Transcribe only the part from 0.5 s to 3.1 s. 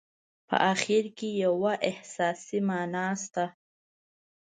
اخر کې یوه احساسي معنا